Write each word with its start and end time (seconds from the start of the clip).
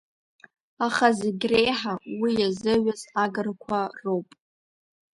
Аха 0.85 1.07
зегьреиҳа 1.19 1.93
уи 2.19 2.31
иазыҩыз 2.39 3.01
агырқәа 3.23 3.81
роуп… 4.03 4.29